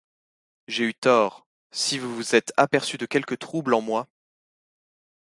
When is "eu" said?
0.85-0.93